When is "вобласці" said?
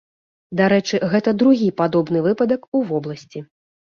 2.93-3.45